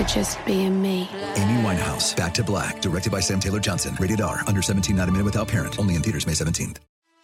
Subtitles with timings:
[0.00, 1.08] for just being me.
[1.36, 3.96] Amy Winehouse, Back to Black, directed by Sam Taylor Johnson.
[3.98, 5.78] Rated R, under 17, not a minute without parent.
[5.78, 6.78] Only in theaters May 17th.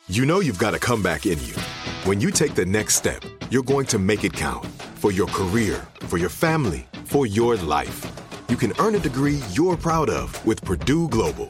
[0.09, 1.55] You know you've got a comeback in you.
[2.05, 5.87] When you take the next step, you're going to make it count for your career,
[6.01, 8.05] for your family, for your life.
[8.49, 11.47] You can earn a degree you're proud of with Purdue Global.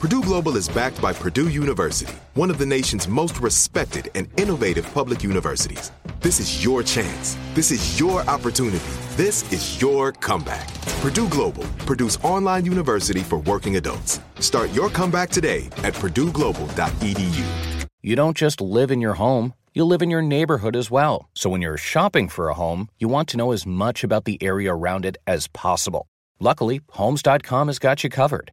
[0.00, 4.92] Purdue Global is backed by Purdue University, one of the nation's most respected and innovative
[4.94, 5.92] public universities.
[6.20, 7.38] This is your chance.
[7.54, 8.84] This is your opportunity.
[9.16, 10.68] This is your comeback.
[11.00, 14.20] Purdue Global, Purdue's online university for working adults.
[14.38, 17.88] Start your comeback today at purdueglobal.edu.
[18.02, 21.30] You don't just live in your home, you live in your neighborhood as well.
[21.34, 24.36] So when you're shopping for a home, you want to know as much about the
[24.42, 26.06] area around it as possible.
[26.38, 28.52] Luckily, Homes.com has got you covered.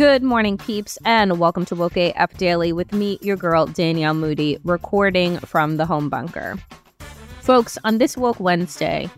[0.00, 4.58] Good morning, peeps, and welcome to Woke AF Daily with me, your girl, Danielle Moody,
[4.64, 6.56] recording from the home bunker.
[7.42, 9.10] Folks, on this Woke Wednesday,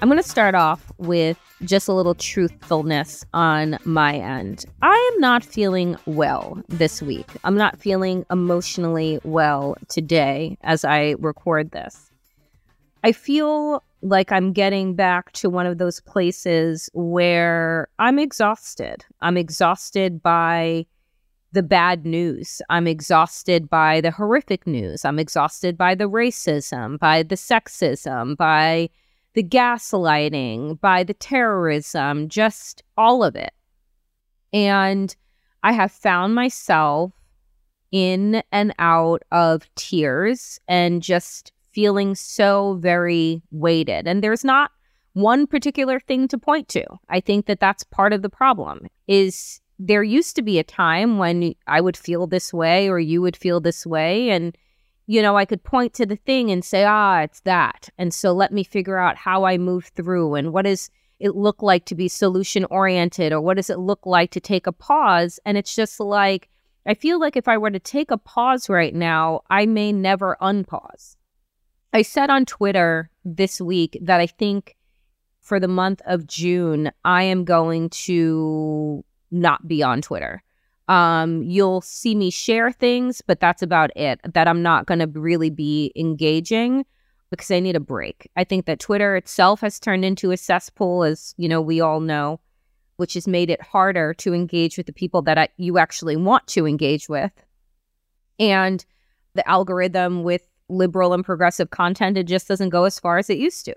[0.00, 4.64] I'm going to start off with just a little truthfulness on my end.
[4.80, 7.26] I am not feeling well this week.
[7.42, 12.12] I'm not feeling emotionally well today as I record this.
[13.02, 19.04] I feel like I'm getting back to one of those places where I'm exhausted.
[19.20, 20.86] I'm exhausted by
[21.52, 22.60] the bad news.
[22.68, 25.04] I'm exhausted by the horrific news.
[25.04, 28.90] I'm exhausted by the racism, by the sexism, by
[29.34, 33.52] the gaslighting, by the terrorism, just all of it.
[34.52, 35.14] And
[35.62, 37.12] I have found myself
[37.90, 44.08] in and out of tears and just feeling so very weighted.
[44.08, 44.72] And there's not
[45.12, 46.84] one particular thing to point to.
[47.08, 51.18] I think that that's part of the problem is there used to be a time
[51.18, 54.58] when I would feel this way or you would feel this way and
[55.06, 58.32] you know, I could point to the thing and say, "Ah, it's that." And so
[58.32, 60.90] let me figure out how I move through and what does
[61.20, 64.66] it look like to be solution oriented or what does it look like to take
[64.66, 65.38] a pause?
[65.46, 66.48] And it's just like
[66.84, 70.36] I feel like if I were to take a pause right now, I may never
[70.42, 71.14] unpause.
[71.92, 74.76] I said on Twitter this week that I think
[75.40, 80.42] for the month of June, I am going to not be on Twitter.
[80.88, 84.20] Um, you'll see me share things, but that's about it.
[84.34, 86.84] That I'm not going to really be engaging
[87.30, 88.30] because I need a break.
[88.36, 92.00] I think that Twitter itself has turned into a cesspool, as you know, we all
[92.00, 92.40] know,
[92.96, 96.46] which has made it harder to engage with the people that I, you actually want
[96.48, 97.32] to engage with.
[98.38, 98.84] And
[99.34, 103.38] the algorithm with liberal and progressive content, it just doesn't go as far as it
[103.38, 103.74] used to.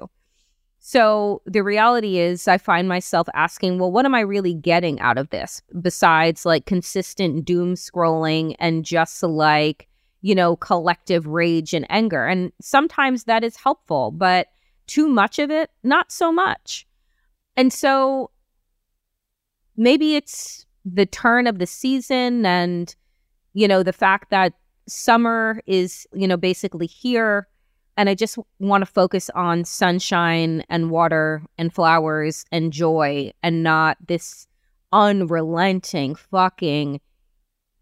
[0.84, 5.20] So the reality is, I find myself asking, well, what am I really getting out
[5.20, 9.88] of this besides like consistent doom scrolling and just like,
[10.22, 12.26] you know, collective rage and anger?
[12.26, 14.48] And sometimes that is helpful, but
[14.88, 16.88] too much of it, not so much.
[17.56, 18.32] And so
[19.78, 22.96] maybe it's the turn of the season and,
[23.54, 24.54] you know, the fact that
[24.92, 27.48] summer is, you know, basically here.
[27.98, 33.64] And I just want to focus on sunshine and water and flowers and joy and
[33.64, 34.48] not this
[34.92, 37.02] unrelenting fucking,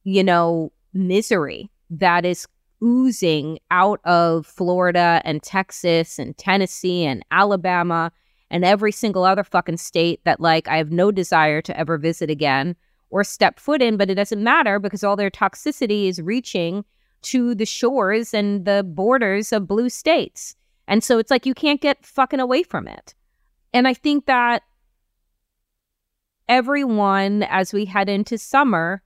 [0.03, 2.47] you know, misery that is
[2.83, 8.12] oozing out of Florida and Texas and Tennessee and Alabama
[8.50, 12.29] and every single other fucking state that, like, I have no desire to ever visit
[12.29, 12.75] again
[13.12, 16.83] or step foot in, but it doesn't matter because all their toxicity is reaching
[17.24, 20.56] to the shores and the borders of blue states.
[20.88, 23.13] And so it's like you can't get fucking away from it.
[23.74, 24.63] And I think that
[26.48, 29.04] everyone, as we head into summer,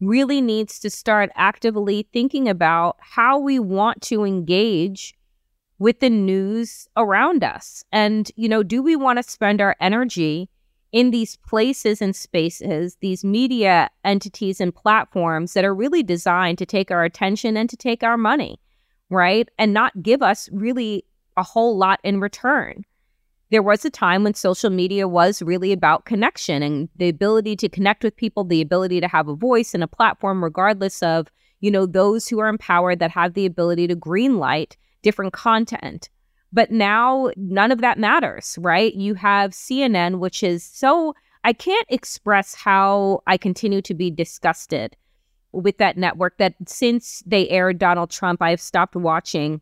[0.00, 5.14] really needs to start actively thinking about how we want to engage
[5.78, 7.84] with the news around us.
[7.90, 10.48] And, you know, do we want to spend our energy
[10.94, 16.64] in these places and spaces, these media entities and platforms that are really designed to
[16.64, 18.60] take our attention and to take our money,
[19.10, 19.48] right?
[19.58, 21.04] And not give us really
[21.36, 22.84] a whole lot in return.
[23.50, 27.68] There was a time when social media was really about connection and the ability to
[27.68, 31.26] connect with people, the ability to have a voice and a platform, regardless of,
[31.58, 36.08] you know, those who are empowered that have the ability to greenlight different content
[36.54, 38.94] but now none of that matters, right?
[38.94, 44.96] You have CNN, which is so, I can't express how I continue to be disgusted
[45.50, 49.60] with that network that since they aired Donald Trump, I've stopped watching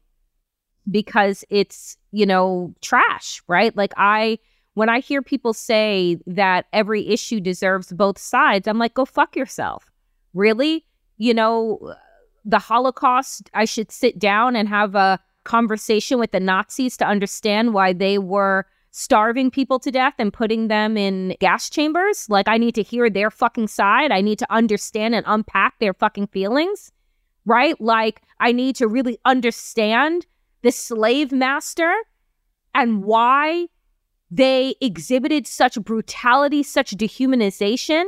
[0.91, 3.75] because it's, you know, trash, right?
[3.75, 4.39] Like I,
[4.75, 9.35] when I hear people say that every issue deserves both sides, I'm like, go fuck
[9.35, 9.91] yourself.
[10.35, 10.85] Really?
[11.17, 11.95] You know,
[12.45, 17.75] the Holocaust, I should sit down and have a conversation with the Nazis to understand
[17.75, 22.29] why they were starving people to death and putting them in gas chambers.
[22.29, 24.13] Like, I need to hear their fucking side.
[24.13, 26.93] I need to understand and unpack their fucking feelings,
[27.47, 27.81] right?
[27.81, 30.27] Like, I need to really understand
[30.63, 31.93] the slave master
[32.75, 33.69] and why
[34.31, 38.05] they exhibited such brutality, such dehumanization,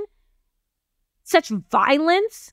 [1.23, 2.53] such violence,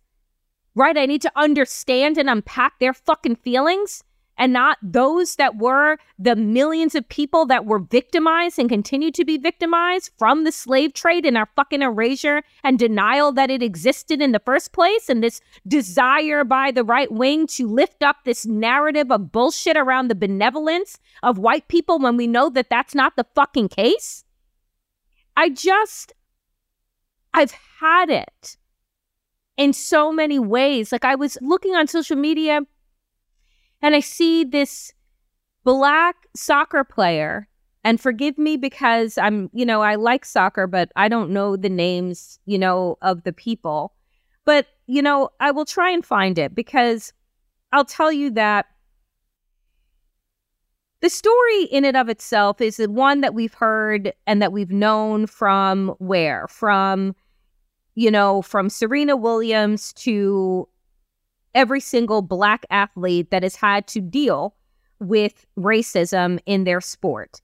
[0.75, 0.97] right?
[0.97, 4.03] I need to understand and unpack their fucking feelings
[4.41, 9.23] and not those that were the millions of people that were victimized and continue to
[9.23, 14.19] be victimized from the slave trade and our fucking erasure and denial that it existed
[14.19, 18.43] in the first place and this desire by the right wing to lift up this
[18.43, 23.15] narrative of bullshit around the benevolence of white people when we know that that's not
[23.15, 24.25] the fucking case.
[25.37, 26.13] I just,
[27.31, 28.57] I've had it
[29.55, 30.91] in so many ways.
[30.91, 32.61] Like I was looking on social media
[33.81, 34.93] and I see this
[35.63, 37.47] black soccer player.
[37.83, 41.69] And forgive me because I'm, you know, I like soccer, but I don't know the
[41.69, 43.93] names, you know, of the people.
[44.45, 47.11] But, you know, I will try and find it because
[47.71, 48.67] I'll tell you that
[51.01, 54.71] the story in and of itself is the one that we've heard and that we've
[54.71, 56.47] known from where?
[56.47, 57.15] From,
[57.95, 60.67] you know, from Serena Williams to
[61.53, 64.55] every single black athlete that has had to deal
[64.99, 67.41] with racism in their sport.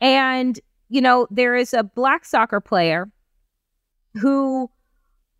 [0.00, 0.58] And,
[0.88, 3.10] you know, there is a black soccer player
[4.14, 4.70] who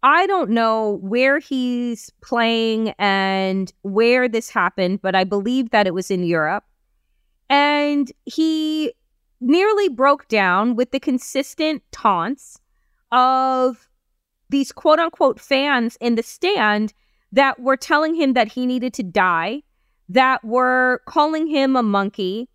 [0.02, 5.94] I don't know where he's playing and where this happened, but I believe that it
[5.94, 6.64] was in Europe.
[7.50, 8.92] And he
[9.40, 12.58] nearly broke down with the consistent taunts
[13.10, 13.88] of
[14.48, 16.92] these quote unquote fans in the stand
[17.32, 19.62] that were telling him that he needed to die,
[20.08, 22.48] that were calling him a monkey,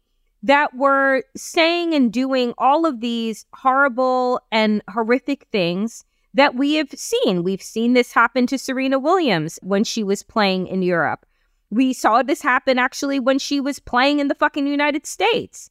[0.43, 6.03] that were saying and doing all of these horrible and horrific things
[6.33, 7.43] that we have seen.
[7.43, 11.25] We've seen this happen to Serena Williams when she was playing in Europe.
[11.69, 15.69] We saw this happen actually when she was playing in the fucking United States.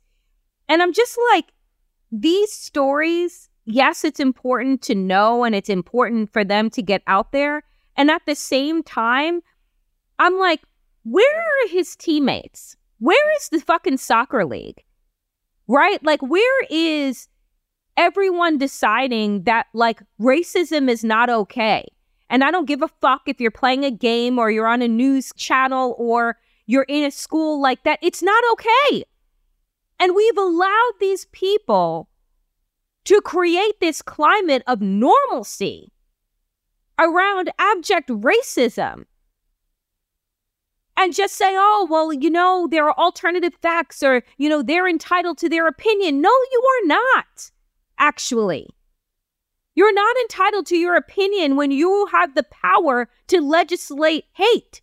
[0.69, 1.47] And I'm just like,
[2.12, 7.32] these stories, yes, it's important to know and it's important for them to get out
[7.32, 7.62] there.
[7.96, 9.40] And at the same time,
[10.19, 10.60] I'm like,
[11.02, 12.76] where are his teammates?
[12.98, 14.82] Where is the fucking soccer league?
[15.66, 16.02] Right?
[16.04, 17.28] Like, where is
[17.96, 21.87] everyone deciding that like racism is not okay?
[22.28, 24.88] And I don't give a fuck if you're playing a game or you're on a
[24.88, 27.98] news channel or you're in a school like that.
[28.02, 29.04] It's not okay.
[29.99, 32.09] And we've allowed these people
[33.04, 35.92] to create this climate of normalcy
[37.00, 39.07] around abject racism
[40.97, 44.88] and just say, oh, well, you know, there are alternative facts or, you know, they're
[44.88, 46.21] entitled to their opinion.
[46.21, 47.50] No, you are not,
[47.99, 48.69] actually.
[49.75, 54.83] You're not entitled to your opinion when you have the power to legislate hate.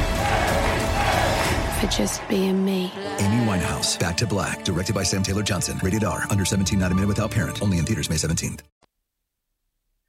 [1.81, 2.91] for just being me.
[3.17, 5.79] Amy Winehouse, Back to Black, directed by Sam Taylor Johnson.
[5.81, 7.61] Rated R, under 17, not a minute without parent.
[7.61, 8.61] Only in theaters May 17th.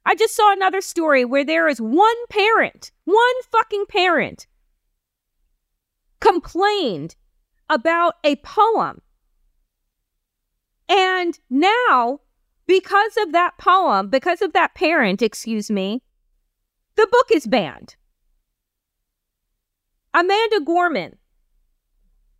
[0.05, 4.47] I just saw another story where there is one parent, one fucking parent,
[6.19, 7.15] complained
[7.69, 9.01] about a poem.
[10.89, 12.19] And now,
[12.67, 16.03] because of that poem, because of that parent, excuse me,
[16.95, 17.95] the book is banned.
[20.13, 21.17] Amanda Gorman,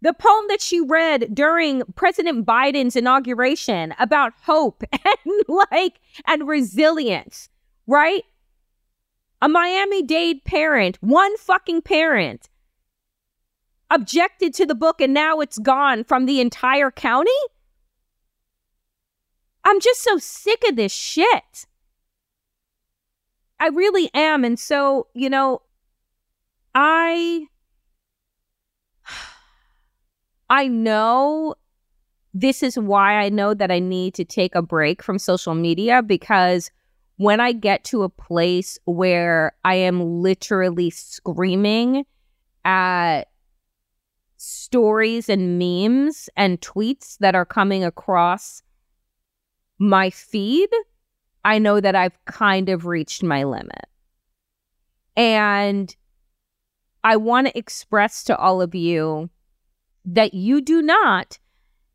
[0.04, 7.48] the poem that she read during President Biden's inauguration about hope and like and resilience,
[7.88, 8.24] right?
[9.42, 12.50] A Miami Dade parent, one fucking parent,
[13.90, 17.32] objected to the book and now it's gone from the entire county?
[19.64, 21.66] I'm just so sick of this shit.
[23.58, 24.44] I really am.
[24.44, 25.62] And so, you know,
[26.76, 27.48] I
[30.54, 31.56] I know
[32.32, 36.04] this is why I know that I need to take a break from social media
[36.04, 36.70] because
[37.18, 42.06] when I get to a place where I am literally screaming
[42.64, 43.24] at
[44.38, 48.62] stories and memes and tweets that are coming across
[49.80, 50.70] my feed,
[51.44, 53.88] I know that I've kind of reached my limit.
[55.18, 55.96] And
[57.04, 59.32] I want to express to all of you
[60.06, 61.40] that you do not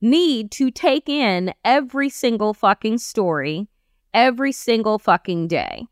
[0.00, 3.68] need to take in every single fucking story
[4.14, 5.86] every single fucking day.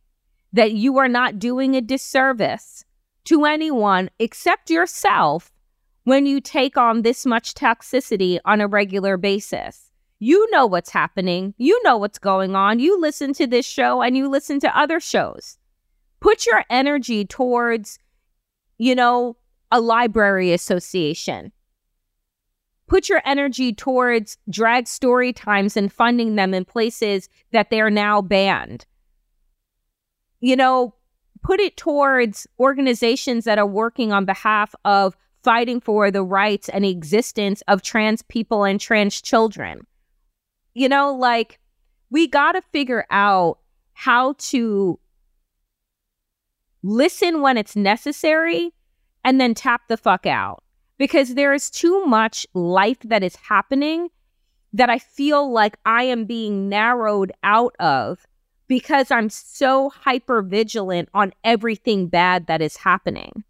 [0.53, 2.85] That you are not doing a disservice
[3.25, 5.53] to anyone except yourself
[6.05, 9.91] when you take on this much toxicity on a regular basis.
[10.19, 11.53] You know what's happening.
[11.59, 12.79] You know what's going on.
[12.79, 15.59] You listen to this show and you listen to other shows.
[16.21, 17.99] Put your energy towards,
[18.79, 19.37] you know,
[19.71, 21.53] a library association.
[22.89, 28.23] Put your energy towards drag story times and funding them in places that they're now
[28.23, 28.87] banned.
[30.41, 30.95] You know,
[31.43, 36.85] put it towards organizations that are working on behalf of fighting for the rights and
[36.85, 39.87] existence of trans people and trans children.
[40.75, 41.59] You know, like
[42.11, 43.59] we got to figure out
[43.95, 44.99] how to
[46.83, 48.73] listen when it's necessary
[49.25, 50.63] and then tap the fuck out
[50.99, 54.09] because there is too much life that is happening
[54.73, 58.27] that I feel like I am being narrowed out of
[58.69, 63.45] because I'm so hyper vigilant on everything bad that is happening.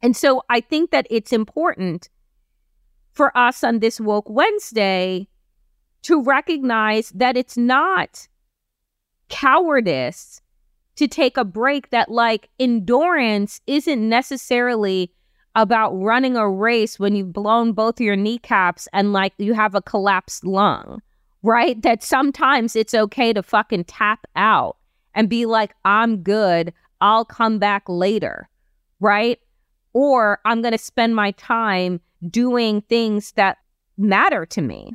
[0.00, 2.08] And so I think that it's important
[3.12, 5.28] for us on this Woke Wednesday
[6.02, 8.28] to recognize that it's not
[9.28, 10.40] cowardice
[10.96, 15.12] to take a break, that like endurance isn't necessarily
[15.54, 19.82] about running a race when you've blown both your kneecaps and like you have a
[19.82, 21.00] collapsed lung,
[21.42, 21.80] right?
[21.82, 24.76] That sometimes it's okay to fucking tap out
[25.14, 26.72] and be like, I'm good.
[27.00, 28.48] I'll come back later,
[29.00, 29.38] right?
[29.92, 33.58] Or I'm going to spend my time doing things that
[33.96, 34.94] matter to me.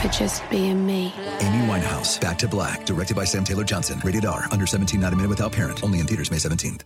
[0.00, 1.12] for just being me.
[1.40, 4.00] Amy Winehouse, Back to Black, directed by Sam Taylor Johnson.
[4.02, 5.84] Rated R, under 17, not a minute without parent.
[5.84, 6.82] Only in theaters May 17th.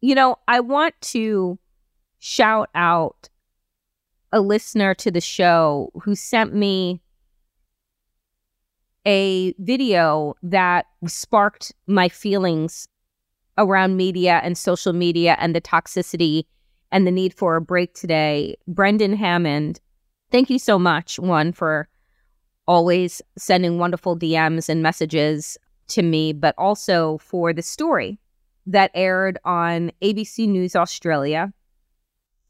[0.00, 1.58] You know, I want to
[2.18, 3.28] shout out
[4.32, 7.00] a listener to the show who sent me
[9.06, 12.88] a video that sparked my feelings
[13.56, 16.44] around media and social media and the toxicity
[16.90, 18.56] and the need for a break today.
[18.66, 19.80] Brendan Hammond,
[20.30, 21.88] thank you so much, one, for
[22.66, 28.18] always sending wonderful DMs and messages to me, but also for the story
[28.66, 31.52] that aired on ABC News Australia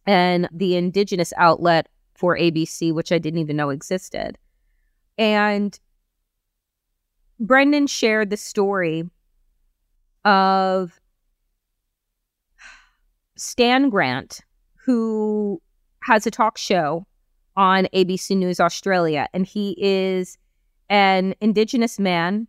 [0.07, 4.39] and the Indigenous outlet for ABC, which I didn't even know existed.
[5.19, 5.79] And
[7.41, 9.11] Brendan shared the story
[10.25, 11.01] of
[13.37, 14.41] Stan Grant,
[14.77, 15.61] who
[16.03, 17.07] has a talk show
[17.57, 20.39] on ABC News Australia, and he is
[20.89, 22.47] an Indigenous man.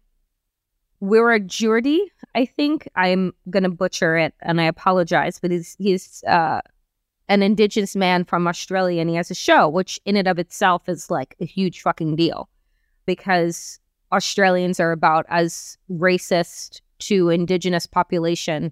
[1.02, 2.00] Wiradjuri,
[2.34, 6.62] I think I'm gonna butcher it, and I apologize, but he's he's uh,
[7.28, 10.88] an Indigenous man from Australia, and he has a show, which in and of itself
[10.88, 12.50] is like a huge fucking deal,
[13.06, 13.80] because
[14.12, 18.72] Australians are about as racist to Indigenous population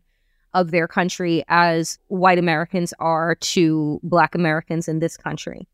[0.54, 5.68] of their country as white Americans are to Black Americans in this country.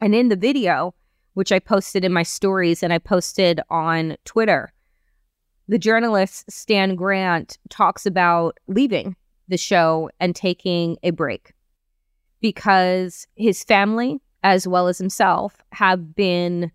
[0.00, 0.94] And in the video,
[1.34, 4.72] which I posted in my stories and I posted on Twitter,
[5.68, 9.16] the journalist Stan Grant talks about leaving
[9.48, 11.52] the show and taking a break
[12.40, 16.70] because his family, as well as himself, have been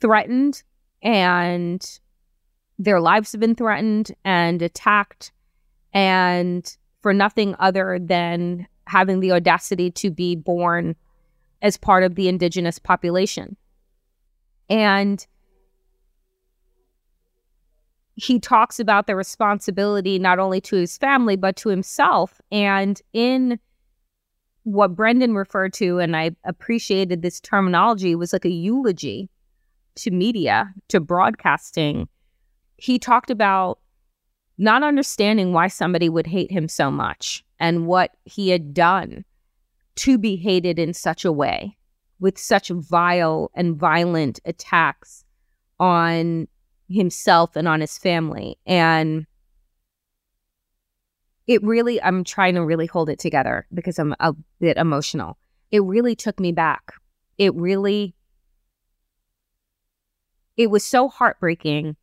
[0.00, 0.62] threatened
[1.02, 2.00] and
[2.78, 5.32] their lives have been threatened and attacked.
[5.92, 10.96] And for nothing other than having the audacity to be born
[11.62, 13.56] as part of the indigenous population.
[14.68, 15.26] And
[18.14, 22.40] he talks about the responsibility not only to his family, but to himself.
[22.52, 23.58] And in
[24.64, 29.28] what Brendan referred to, and I appreciated this terminology, was like a eulogy
[29.96, 32.08] to media, to broadcasting.
[32.76, 33.78] He talked about
[34.58, 39.24] not understanding why somebody would hate him so much and what he had done
[39.96, 41.76] to be hated in such a way
[42.20, 45.24] with such vile and violent attacks
[45.78, 46.46] on
[46.88, 48.58] himself and on his family.
[48.66, 49.26] And
[51.46, 55.36] it really, I'm trying to really hold it together because I'm a bit emotional.
[55.70, 56.92] It really took me back.
[57.38, 58.14] It really,
[60.56, 61.96] it was so heartbreaking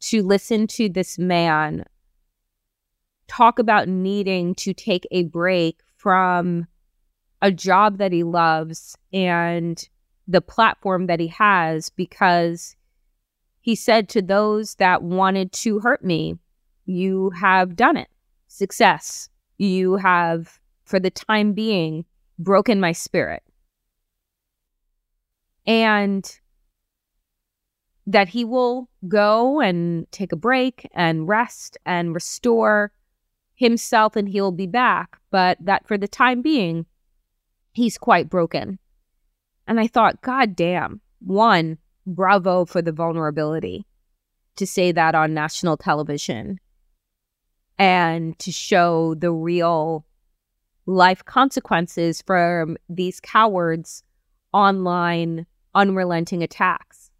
[0.00, 1.84] to listen to this man
[3.28, 6.66] talk about needing to take a break from
[7.42, 9.88] a job that he loves and
[10.28, 12.76] the platform that he has because
[13.60, 16.38] he said to those that wanted to hurt me,
[16.86, 18.08] You have done it.
[18.46, 19.28] Success.
[19.58, 22.04] You have, for the time being,
[22.38, 23.42] broken my spirit.
[25.66, 26.24] And
[28.06, 32.92] that he will go and take a break and rest and restore
[33.54, 36.84] himself and he'll be back, but that for the time being,
[37.72, 38.78] he's quite broken.
[39.66, 43.86] And I thought, God damn, one, bravo for the vulnerability
[44.56, 46.58] to say that on national television
[47.78, 50.04] and to show the real
[50.86, 54.02] life consequences from these cowards
[54.52, 57.10] online unrelenting attacks.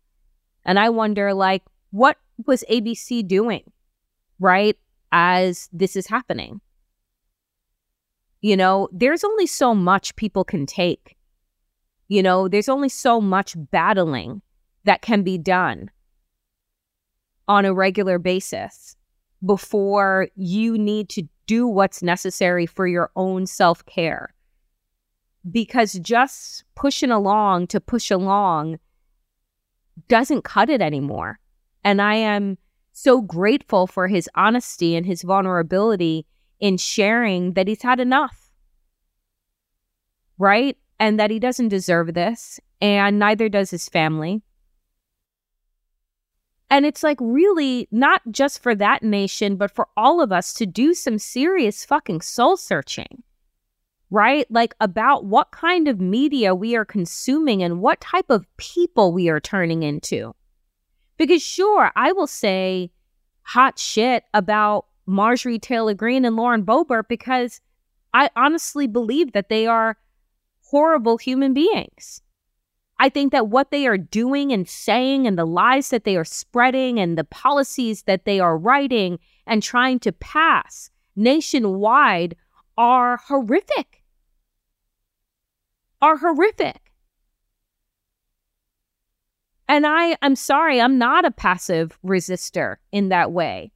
[0.65, 3.71] And I wonder like what was ABC doing?
[4.39, 4.77] Right?
[5.13, 6.61] As this is happening.
[8.43, 11.17] You know, there's only so much people can take.
[12.09, 14.43] You know, there's only so much battling
[14.85, 15.91] that can be done
[17.49, 18.97] on a regular basis
[19.47, 24.35] before you need to do what's necessary for your own self care.
[25.51, 28.79] Because just pushing along to push along
[30.09, 31.39] doesn't cut it anymore.
[31.85, 32.59] And I am
[32.93, 36.27] so grateful for his honesty and his vulnerability
[36.63, 38.51] in sharing that he's had enough.
[40.39, 40.79] Right?
[40.99, 44.41] And that he doesn't deserve this, and neither does his family.
[46.71, 50.65] And it's like really not just for that nation, but for all of us to
[50.65, 53.23] do some serious fucking soul searching
[54.13, 54.47] right?
[54.51, 59.31] Like about what kind of media we are consuming and what type of people we
[59.31, 60.35] are turning into.
[61.17, 62.91] Because, sure, I will say
[63.43, 67.61] hot shit about Marjorie Taylor Greene and Lauren Boebert because
[68.15, 69.97] I honestly believe that they are
[70.65, 72.23] horrible human beings.
[72.99, 76.25] I think that what they are doing and saying and the lies that they are
[76.25, 82.37] spreading and the policies that they are writing and trying to pass nationwide
[82.77, 84.03] are horrific
[86.03, 86.93] are horrific.
[89.69, 93.73] And I, I'm sorry, I'm not a passive resistor in that way.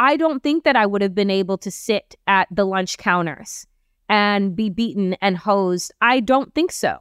[0.00, 3.66] I don't think that I would have been able to sit at the lunch counters
[4.08, 5.92] and be beaten and hosed.
[6.00, 7.00] I don't think so.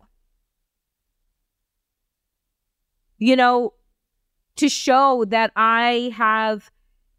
[3.17, 3.73] You know,
[4.57, 6.69] to show that I have,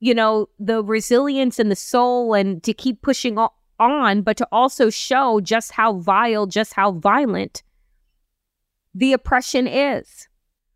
[0.00, 3.38] you know, the resilience and the soul and to keep pushing
[3.78, 7.62] on, but to also show just how vile, just how violent
[8.94, 10.28] the oppression is.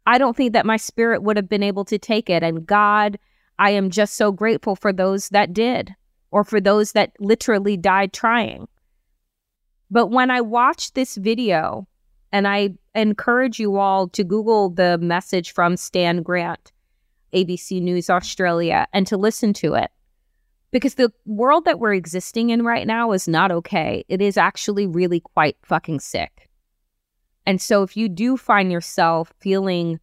[0.07, 2.43] I don't think that my spirit would have been able to take it.
[2.43, 3.19] And God,
[3.59, 5.95] I am just so grateful for those that did,
[6.31, 8.67] or for those that literally died trying.
[9.91, 11.87] But when I watched this video,
[12.33, 16.73] and I encourage you all to Google the message from Stan Grant,
[17.33, 19.91] ABC News Australia, and to listen to it
[20.75, 24.05] because the world that we're existing in right now is not okay.
[24.09, 26.51] It is actually really quite fucking sick.
[27.47, 30.01] And so if you do find yourself feeling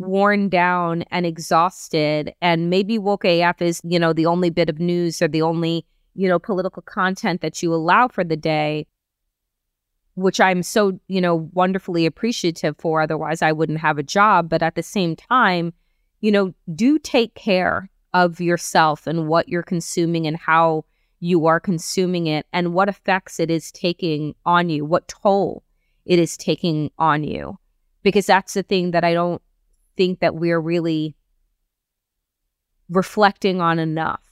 [0.00, 4.80] worn down and exhausted and maybe woke AF is, you know, the only bit of
[4.80, 5.84] news or the only,
[6.14, 8.86] you know, political content that you allow for the day,
[10.14, 13.02] which I'm so, you know, wonderfully appreciative for.
[13.02, 14.48] Otherwise, I wouldn't have a job.
[14.48, 15.74] But at the same time,
[16.20, 20.84] you know, do take care of yourself and what you're consuming and how
[21.20, 25.62] you are consuming it and what effects it is taking on you, what toll
[26.06, 27.58] it is taking on you.
[28.02, 29.42] Because that's the thing that I don't
[30.00, 31.14] think that we're really
[32.88, 34.22] reflecting on enough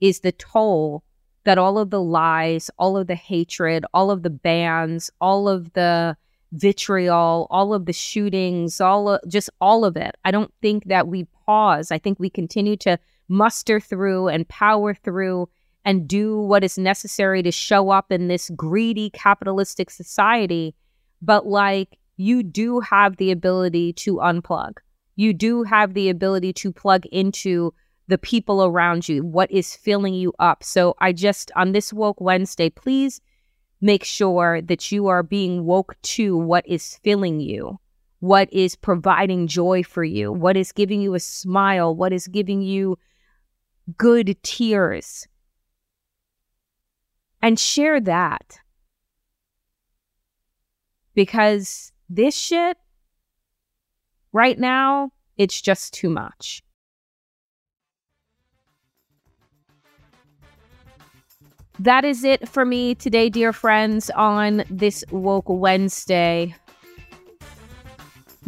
[0.00, 1.04] is the toll
[1.44, 5.72] that all of the lies, all of the hatred, all of the bans, all of
[5.74, 6.16] the
[6.50, 10.16] vitriol, all of the shootings, all of, just all of it.
[10.24, 11.92] I don't think that we pause.
[11.92, 15.48] I think we continue to muster through and power through
[15.84, 20.74] and do what is necessary to show up in this greedy capitalistic society.
[21.22, 24.78] But like you do have the ability to unplug.
[25.16, 27.74] You do have the ability to plug into
[28.08, 30.64] the people around you, what is filling you up.
[30.64, 33.20] So I just, on this Woke Wednesday, please
[33.80, 37.78] make sure that you are being woke to what is filling you,
[38.20, 42.62] what is providing joy for you, what is giving you a smile, what is giving
[42.62, 42.98] you
[43.98, 45.26] good tears.
[47.40, 48.58] And share that.
[51.14, 52.76] Because this shit,
[54.32, 56.62] right now, it's just too much.
[61.78, 66.54] That is it for me today, dear friends, on this Woke Wednesday.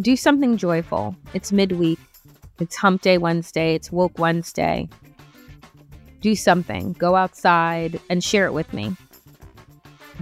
[0.00, 1.16] Do something joyful.
[1.32, 1.98] It's midweek.
[2.60, 3.74] It's Hump Day Wednesday.
[3.74, 4.88] It's Woke Wednesday
[6.24, 6.94] do something.
[6.94, 8.96] Go outside and share it with me.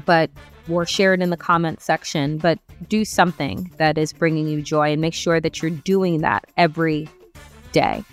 [0.04, 0.30] But
[0.70, 4.92] or share it in the comment section, but do something that is bringing you joy
[4.92, 7.08] and make sure that you're doing that every
[7.72, 8.04] day.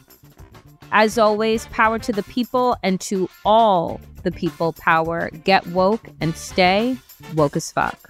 [0.92, 5.30] As always, power to the people and to all the people power.
[5.44, 6.98] Get woke and stay
[7.36, 8.10] woke as fuck.